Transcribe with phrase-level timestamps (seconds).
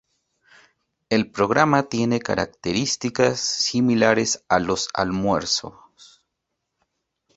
[1.09, 6.23] El programa tiene características similares a los almuerzos.